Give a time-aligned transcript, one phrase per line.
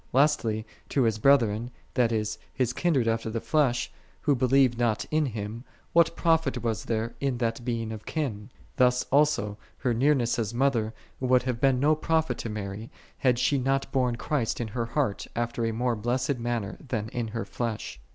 [0.11, 5.05] '* Lastly, to His brethren, that is, His kindred after the flesh, who believed not
[5.11, 8.49] in Him, what profit was there in that being of kin?
[8.77, 12.89] Thus also her nearness as a Mother would have been of no profit to Mary,
[13.19, 17.27] had she not borne Christ in her heart after a more blessed manner than in
[17.27, 17.99] her flesh.